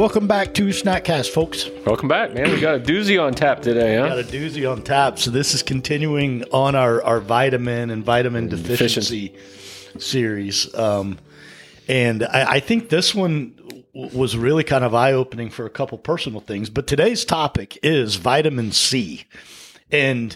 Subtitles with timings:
[0.00, 1.68] Welcome back to Snackcast, folks.
[1.84, 2.50] Welcome back, man.
[2.50, 4.08] We got a doozy on tap today, huh?
[4.08, 5.18] Got a doozy on tap.
[5.18, 9.36] So this is continuing on our, our vitamin and vitamin deficiency
[9.98, 10.74] series.
[10.74, 11.18] Um,
[11.86, 13.54] and I, I think this one
[13.94, 16.70] w- was really kind of eye opening for a couple personal things.
[16.70, 19.26] But today's topic is vitamin C.
[19.92, 20.34] And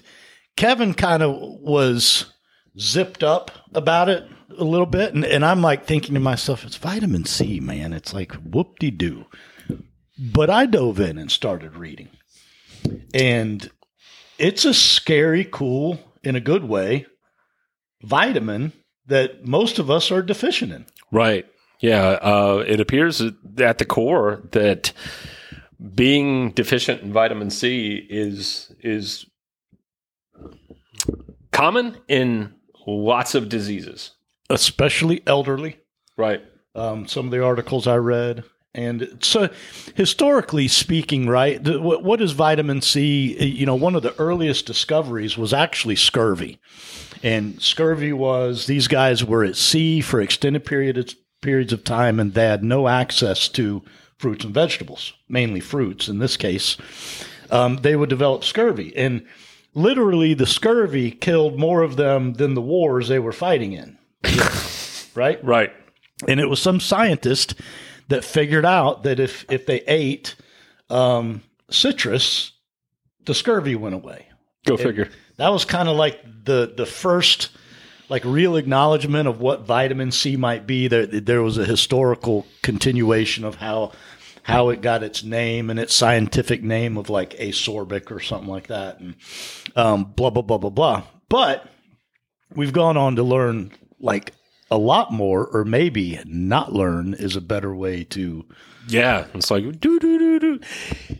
[0.56, 2.34] Kevin kind of was
[2.78, 4.28] zipped up about it
[4.58, 5.14] a little bit.
[5.14, 7.94] And, and I'm like thinking to myself, it's vitamin C, man.
[7.94, 9.24] It's like whoop de doo.
[10.18, 12.08] But I dove in and started reading.
[13.12, 13.70] And
[14.38, 17.06] it's a scary, cool, in a good way,
[18.02, 18.72] vitamin
[19.06, 20.86] that most of us are deficient in.
[21.10, 21.46] Right.
[21.80, 22.18] Yeah.
[22.22, 24.92] Uh, it appears at the core that
[25.94, 29.26] being deficient in vitamin C is is
[31.50, 32.54] common in
[32.86, 34.12] lots of diseases.
[34.50, 35.78] especially elderly.
[36.16, 36.42] Right.
[36.74, 39.48] Um, some of the articles I read, and so
[39.94, 41.60] historically speaking, right?
[41.62, 43.36] What, is vitamin C?
[43.44, 46.58] You know, one of the earliest discoveries was actually scurvy,
[47.22, 52.34] and scurvy was these guys were at sea for extended periods periods of time, and
[52.34, 53.82] they had no access to
[54.18, 56.76] fruits and vegetables, mainly fruits in this case.
[57.50, 59.24] Um, they would develop scurvy, and
[59.74, 63.98] literally the scurvy killed more of them than the wars they were fighting in.
[65.14, 65.44] right?
[65.44, 65.72] Right.
[66.26, 67.54] And it was some scientist
[68.08, 70.36] that figured out that if if they ate
[70.90, 72.52] um, citrus,
[73.24, 74.26] the scurvy went away.
[74.66, 75.10] Go figure.
[75.36, 77.50] That was kind of like the the first
[78.08, 80.88] like real acknowledgement of what vitamin C might be.
[80.88, 83.92] There there was a historical continuation of how
[84.42, 88.68] how it got its name and its scientific name of like asorbic or something like
[88.68, 89.14] that, and
[89.74, 91.02] um, blah blah blah blah blah.
[91.28, 91.66] But
[92.54, 94.34] we've gone on to learn like
[94.74, 98.44] a lot more, or maybe not learn is a better way to.
[98.88, 100.60] Yeah, it's like do do do do.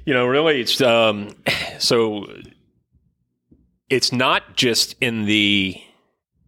[0.05, 1.35] You know, really, it's um.
[1.79, 2.27] So
[3.91, 5.77] it's not just in the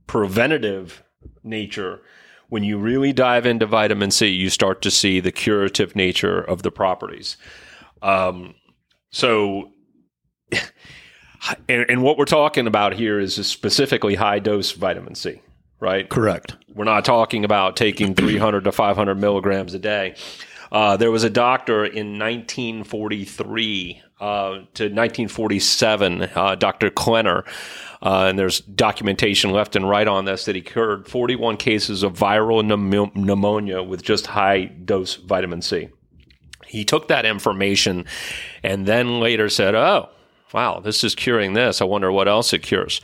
[0.06, 1.02] preventative
[1.42, 2.00] nature.
[2.48, 6.62] When you really dive into vitamin C, you start to see the curative nature of
[6.62, 7.36] the properties.
[8.02, 8.54] Um,
[9.10, 9.70] so,
[11.68, 15.40] and, and what we're talking about here is specifically high dose vitamin C,
[15.80, 16.08] right?
[16.08, 16.56] Correct.
[16.74, 20.14] We're not talking about taking 300 to 500 milligrams a day.
[20.72, 26.90] Uh, there was a doctor in 1943 uh, to 1947, uh, Dr.
[26.90, 27.46] Klenner,
[28.02, 32.14] uh, and there's documentation left and right on this that he cured 41 cases of
[32.14, 35.88] viral pneumo- pneumonia with just high dose vitamin C.
[36.66, 38.06] He took that information
[38.62, 40.08] and then later said, "Oh,
[40.52, 41.80] wow, this is curing this.
[41.80, 43.00] I wonder what else it cures."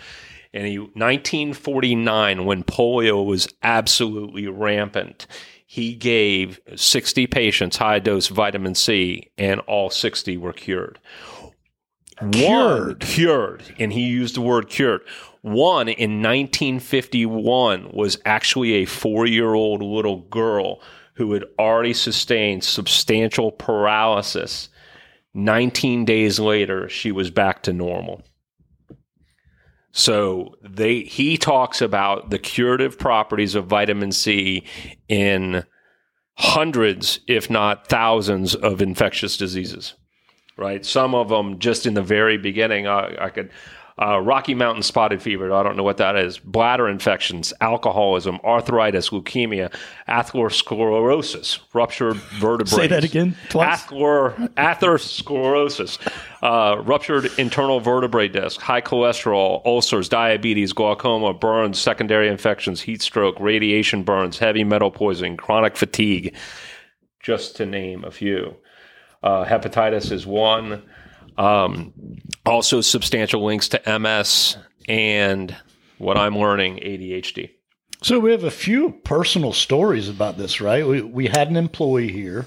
[0.55, 5.27] And he, 1949, when polio was absolutely rampant,
[5.67, 10.99] he gave 60 patients high dose vitamin C, and all 60 were cured.
[12.21, 13.01] One, Cured.
[13.01, 15.01] cured, and he used the word cured.
[15.41, 20.81] One in 1951 was actually a four year old little girl
[21.15, 24.69] who had already sustained substantial paralysis.
[25.35, 28.23] 19 days later, she was back to normal.
[29.93, 34.65] So they he talks about the curative properties of vitamin C
[35.09, 35.65] in
[36.37, 39.95] hundreds, if not thousands, of infectious diseases.
[40.57, 42.87] Right, some of them just in the very beginning.
[42.87, 43.51] I, I could
[44.03, 45.53] uh, Rocky Mountain spotted fever.
[45.53, 46.39] I don't know what that is.
[46.39, 49.73] Bladder infections, alcoholism, arthritis, leukemia,
[50.09, 52.77] atherosclerosis, ruptured vertebrae.
[52.77, 53.85] Say that again, twice.
[53.85, 55.99] Ather- atherosclerosis,
[56.43, 63.39] uh, ruptured internal vertebrae disc, high cholesterol, ulcers, diabetes, glaucoma, burns, secondary infections, heat stroke,
[63.39, 66.35] radiation burns, heavy metal poisoning, chronic fatigue,
[67.21, 68.57] just to name a few.
[69.23, 70.83] Uh, hepatitis is one.
[71.39, 71.93] Um,
[72.45, 74.57] also, substantial links to MS
[74.89, 75.57] and
[75.99, 77.51] what I'm learning ADHD.
[78.03, 80.85] So we have a few personal stories about this, right?
[80.87, 82.47] We we had an employee here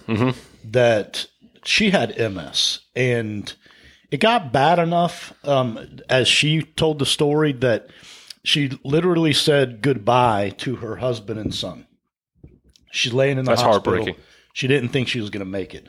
[0.66, 1.28] that
[1.64, 3.54] she had MS, and
[4.12, 7.88] it got bad enough, um, as she told the story, that
[8.44, 11.88] she literally said goodbye to her husband and son.
[12.92, 13.94] She's laying in the That's hospital.
[13.96, 14.22] heartbreaking.
[14.54, 15.88] She didn't think she was going to make it,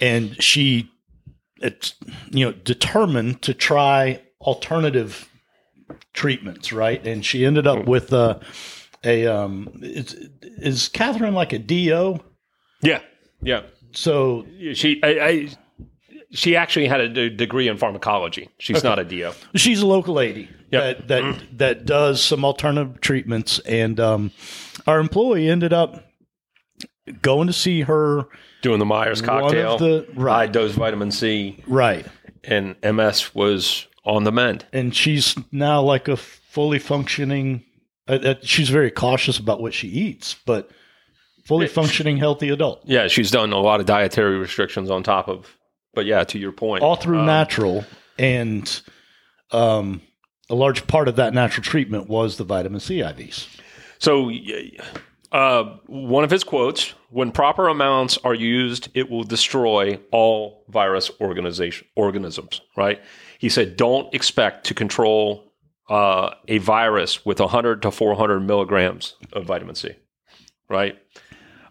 [0.00, 0.90] and she,
[2.30, 5.28] you know, determined to try alternative
[6.12, 7.04] treatments, right?
[7.06, 8.40] And she ended up with a,
[9.04, 12.20] a um, is, is Catherine like a DO?
[12.82, 13.00] Yeah,
[13.42, 13.62] yeah.
[13.92, 15.48] So She, I, I,
[16.32, 18.48] she actually had a d- degree in pharmacology.
[18.58, 19.32] She's not a DO.
[19.54, 21.06] she's a local lady Yep.
[21.06, 24.32] that that that does some alternative treatments, and um,
[24.88, 26.04] our employee ended up
[27.22, 28.26] going to see her
[28.62, 30.32] doing the Myers cocktail, the, right.
[30.32, 32.06] high dose vitamin C, right,
[32.42, 37.64] and MS was on the mend, and she's now like a fully functioning.
[38.06, 40.70] Uh, uh, she's very cautious about what she eats, but
[41.44, 42.82] fully functioning healthy adult.
[42.84, 45.56] Yeah, she's done a lot of dietary restrictions on top of.
[45.94, 47.84] But yeah, to your point, all through um, natural,
[48.18, 48.80] and
[49.52, 50.00] um,
[50.50, 53.46] a large part of that natural treatment was the vitamin C IVs.
[53.98, 54.30] So,
[55.34, 61.10] uh, one of his quotes: "When proper amounts are used, it will destroy all virus
[61.20, 63.02] organization organisms." Right?
[63.40, 65.52] He said, "Don't expect to control
[65.90, 69.90] uh, a virus with 100 to 400 milligrams of vitamin C."
[70.68, 70.96] Right?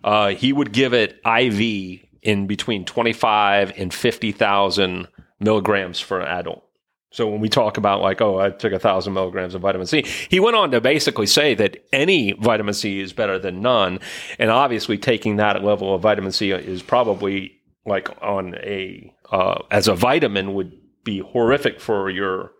[0.03, 5.07] Uh, he would give it IV in between 25 and 50,000
[5.39, 6.65] milligrams for an adult.
[7.13, 10.03] So when we talk about like, oh, I took a thousand milligrams of vitamin C,
[10.29, 13.99] he went on to basically say that any vitamin C is better than none,
[14.39, 19.87] and obviously taking that level of vitamin C is probably like on a uh, as
[19.87, 20.73] a vitamin would
[21.03, 22.51] be horrific for your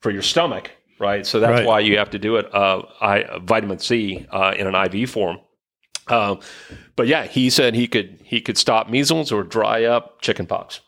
[0.00, 1.26] for your stomach, right?
[1.26, 1.66] So that's right.
[1.66, 5.38] why you have to do it uh, I, vitamin C uh, in an IV form.
[6.06, 6.38] Um,
[6.94, 10.80] but yeah, he said he could he could stop measles or dry up chickenpox.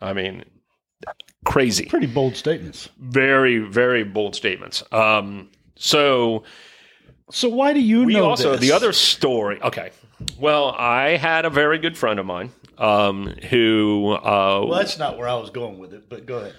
[0.00, 0.44] I mean,
[1.44, 1.86] crazy.
[1.86, 2.88] Pretty bold statements.
[2.98, 4.82] Very very bold statements.
[4.92, 6.44] Um, so
[7.30, 8.60] so why do you we know also this?
[8.60, 9.60] the other story?
[9.62, 9.90] Okay,
[10.38, 14.12] well, I had a very good friend of mine um, who.
[14.12, 16.54] Uh, well, that's not where I was going with it, but go ahead.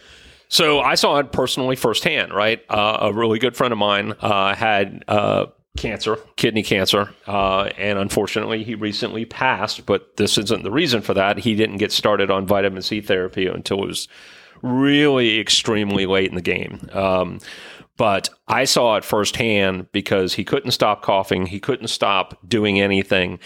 [0.48, 2.34] So I saw it personally firsthand.
[2.34, 5.48] Right, uh, a really good friend of mine uh, had uh,
[5.78, 9.86] cancer, kidney cancer, uh, and unfortunately, he recently passed.
[9.86, 11.40] But this isn't the reason for that.
[11.40, 14.08] He didn't get started on vitamin C therapy until it was
[14.64, 16.90] really extremely late in the game.
[16.92, 17.40] Um,
[17.96, 21.46] but I saw it firsthand because he couldn't stop coughing.
[21.46, 23.40] He couldn't stop doing anything.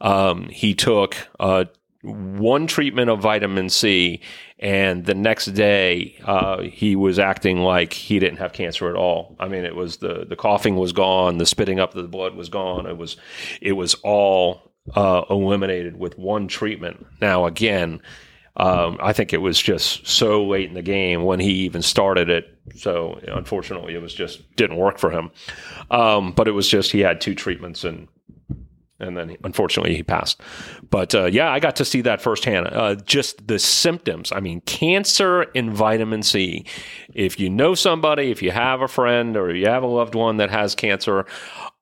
[0.00, 1.66] Um, he took uh,
[2.02, 4.20] one treatment of vitamin C,
[4.58, 9.36] and the next day uh, he was acting like he didn't have cancer at all.
[9.38, 12.34] I mean, it was the the coughing was gone, the spitting up of the blood
[12.34, 12.86] was gone.
[12.86, 13.16] It was
[13.60, 17.06] it was all uh, eliminated with one treatment.
[17.20, 18.00] Now again.
[18.56, 22.28] Um, I think it was just so late in the game when he even started
[22.28, 22.58] it.
[22.76, 25.30] So unfortunately, it was just didn't work for him.
[25.90, 28.08] Um, but it was just he had two treatments and
[29.02, 30.40] and then unfortunately he passed.
[30.88, 32.68] But uh, yeah, I got to see that firsthand.
[32.68, 34.32] Uh, just the symptoms.
[34.32, 36.64] I mean, cancer and vitamin C.
[37.12, 40.36] If you know somebody, if you have a friend or you have a loved one
[40.36, 41.26] that has cancer,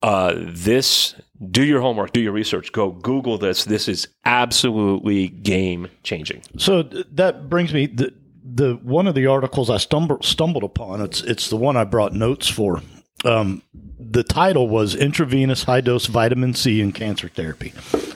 [0.02, 1.14] uh, this
[1.50, 3.64] do your homework, do your research, go Google this.
[3.64, 6.43] This is absolutely game changing.
[6.58, 8.12] So that brings me the
[8.43, 11.00] the one of the articles I stumbled stumbled upon.
[11.00, 12.82] It's it's the one I brought notes for.
[13.25, 17.75] Um, the title was Intravenous High Dose Vitamin C in Cancer Therapy,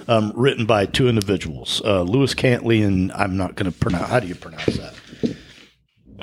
[0.08, 4.08] um, written by two individuals, uh, Lewis Cantley and I'm not going to pronounce.
[4.08, 4.94] How do you pronounce that?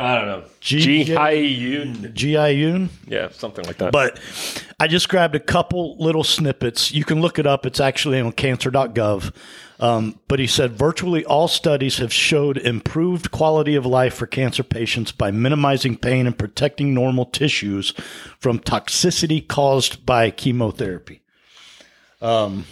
[0.01, 0.44] I don't know.
[0.59, 2.13] G Hyun.
[2.13, 2.89] G Hyun.
[3.07, 3.92] Yeah, something like that.
[3.92, 4.19] But
[4.80, 6.92] I just grabbed a couple little snippets.
[6.92, 7.65] You can look it up.
[7.68, 9.33] It's actually on cancer.gov.
[9.80, 14.63] Um, but he said virtually all studies have showed improved quality of life for cancer
[14.63, 17.92] patients by minimizing pain and protecting normal tissues
[18.39, 21.21] from toxicity caused by chemotherapy.
[22.21, 22.65] Um,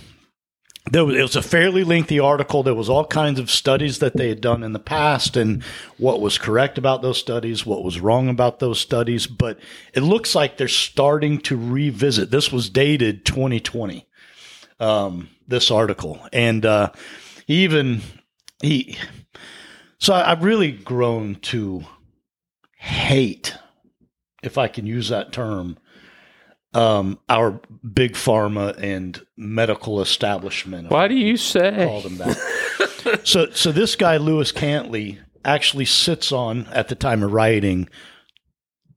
[0.92, 2.64] there was, it was a fairly lengthy article.
[2.64, 5.64] There was all kinds of studies that they had done in the past and
[5.98, 9.28] what was correct about those studies, what was wrong about those studies.
[9.28, 9.60] But
[9.94, 12.32] it looks like they're starting to revisit.
[12.32, 14.08] This was dated 2020
[14.80, 16.92] um, this article, and uh,
[17.48, 18.02] even
[18.62, 18.98] he.
[20.00, 21.84] So I've really grown to
[22.78, 23.56] hate,
[24.42, 25.78] if I can use that term,
[26.74, 27.60] um, our
[27.94, 30.90] big pharma and medical establishment.
[30.90, 31.86] Why do you say?
[31.88, 33.22] Call them that.
[33.24, 37.90] so, so this guy Lewis Cantley actually sits on at the time of writing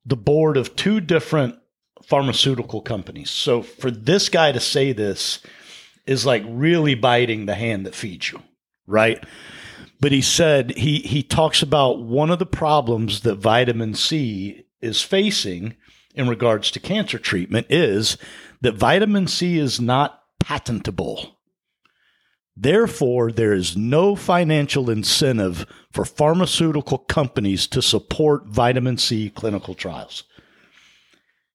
[0.05, 1.57] the board of two different
[2.05, 3.31] pharmaceutical companies.
[3.31, 5.41] So for this guy to say this
[6.07, 8.43] is like really biting the hand that feeds you,
[8.87, 9.23] right?
[10.00, 15.00] But he said he he talks about one of the problems that vitamin C is
[15.00, 15.76] facing
[16.14, 18.16] in regards to cancer treatment is
[18.61, 21.38] that vitamin C is not patentable.
[22.57, 30.25] Therefore, there is no financial incentive for pharmaceutical companies to support vitamin C clinical trials.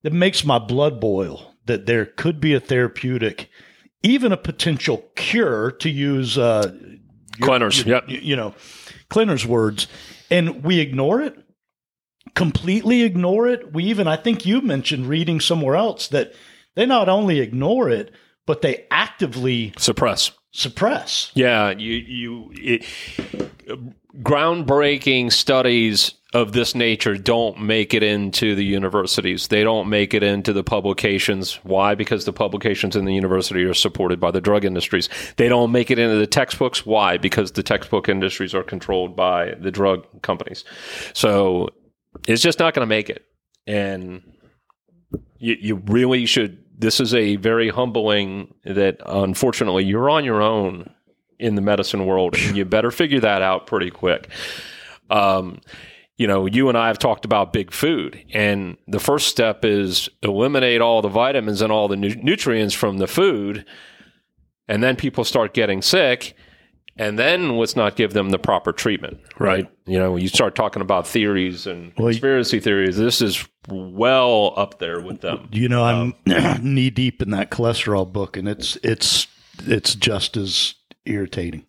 [0.03, 3.49] It makes my blood boil that there could be a therapeutic
[4.03, 6.71] even a potential cure to use uh,
[7.39, 8.05] Klenner's, yep.
[8.07, 8.53] you know,
[9.09, 9.87] Klenner's words,
[10.29, 11.37] and we ignore it,
[12.35, 13.73] completely ignore it.
[13.73, 16.33] We even, I think you mentioned reading somewhere else that
[16.75, 18.11] they not only ignore it,
[18.45, 21.31] but they actively suppress suppress.
[21.35, 22.85] Yeah, you you it,
[24.21, 29.47] groundbreaking studies of this nature don't make it into the universities.
[29.47, 31.55] They don't make it into the publications.
[31.63, 31.95] Why?
[31.95, 35.09] Because the publications in the university are supported by the drug industries.
[35.37, 36.85] They don't make it into the textbooks.
[36.85, 37.17] Why?
[37.17, 40.65] Because the textbook industries are controlled by the drug companies.
[41.13, 41.69] So
[42.27, 43.25] it's just not going to make it.
[43.65, 44.21] And
[45.37, 46.63] you, you really should.
[46.77, 50.89] This is a very humbling that unfortunately you're on your own
[51.39, 54.29] in the medicine world, and you better figure that out pretty quick.
[55.09, 55.61] Um,
[56.17, 60.09] you know, you and I have talked about big food, and the first step is
[60.23, 63.65] eliminate all the vitamins and all the nu- nutrients from the food,
[64.67, 66.35] and then people start getting sick,
[66.97, 69.69] and then let's not give them the proper treatment, right?
[69.85, 72.97] You know, you start talking about theories and well, conspiracy theories.
[72.97, 75.47] This is well up there with them.
[75.51, 79.27] You know, I'm um, knee deep in that cholesterol book, and it's it's
[79.65, 80.75] it's just as
[81.05, 81.65] irritating.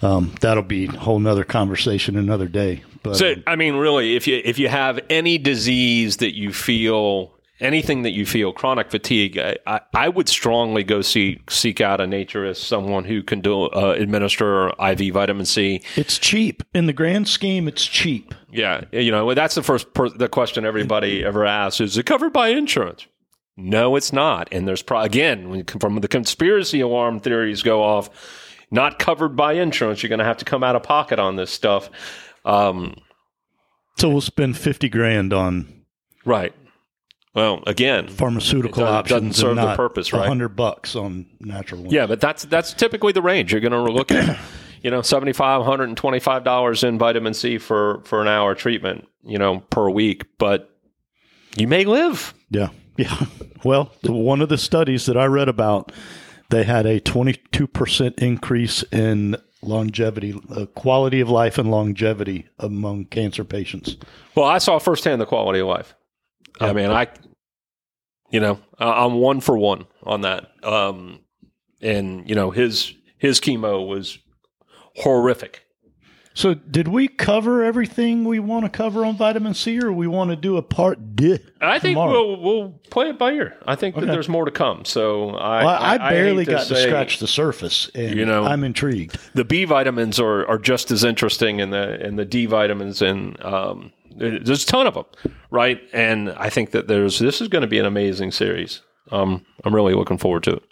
[0.00, 2.84] Um, that'll be a whole nother conversation another day.
[3.02, 6.52] But so, um, I mean, really, if you if you have any disease that you
[6.52, 12.00] feel anything that you feel chronic fatigue, I, I would strongly go see seek out
[12.00, 15.82] a naturist, someone who can do uh, administer IV vitamin C.
[15.96, 17.68] It's cheap in the grand scheme.
[17.68, 18.34] It's cheap.
[18.50, 22.32] Yeah, you know that's the first per- the question everybody ever asks: Is it covered
[22.32, 23.06] by insurance?
[23.56, 24.48] No, it's not.
[24.52, 28.08] And there's pro- again from the conspiracy alarm theories go off
[28.70, 30.02] not covered by insurance.
[30.02, 31.90] You're going to have to come out of pocket on this stuff.
[32.44, 32.96] Um,
[33.96, 35.84] so we'll spend fifty grand on
[36.24, 36.54] right.
[37.34, 40.26] Well, again, pharmaceutical does, options doesn't serve the purpose, right?
[40.26, 41.92] Hundred bucks on natural ones.
[41.92, 44.38] Yeah, but that's that's typically the range you're going to look at.
[44.82, 48.28] you know, seventy five, hundred and twenty five dollars in vitamin C for for an
[48.28, 49.06] hour treatment.
[49.22, 50.70] You know, per week, but
[51.56, 52.34] you may live.
[52.50, 53.26] Yeah, yeah.
[53.62, 55.92] Well, one of the studies that I read about
[56.50, 63.44] they had a 22% increase in longevity, uh, quality of life and longevity among cancer
[63.44, 63.96] patients.
[64.34, 65.94] Well, I saw firsthand the quality of life.
[66.60, 67.08] I mean, I,
[68.30, 70.50] you know, I'm one for one on that.
[70.64, 71.20] Um,
[71.80, 74.18] and you know, his his chemo was
[74.96, 75.64] horrific.
[76.38, 80.30] So, did we cover everything we want to cover on vitamin C, or we want
[80.30, 81.40] to do a part D?
[81.60, 83.56] I think we'll we'll play it by ear.
[83.66, 84.06] I think okay.
[84.06, 84.84] that there's more to come.
[84.84, 88.16] So, I well, I, I, barely I got to, say, to, scratch the surface, and
[88.16, 89.18] you know, I'm intrigued.
[89.34, 93.44] The B vitamins are, are just as interesting, and the and the D vitamins, and
[93.44, 95.04] um, there's a ton of them,
[95.50, 95.80] right?
[95.92, 98.82] And I think that there's this is going to be an amazing series.
[99.10, 100.62] Um, I'm really looking forward to it.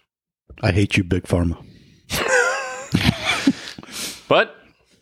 [0.63, 1.63] I hate you, big pharma.
[4.29, 4.57] but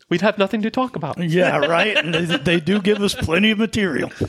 [0.09, 1.21] we'd have nothing to talk about.
[1.21, 1.97] Yeah, right.
[2.11, 4.11] they, they, do give us plenty of material.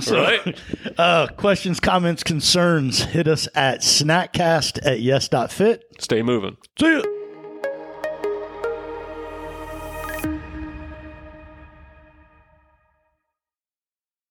[0.00, 0.58] So, right.
[0.98, 5.84] Uh, questions, comments, concerns, hit us at snackcast at yes.fit.
[6.00, 6.56] Stay moving.
[6.78, 7.17] See you.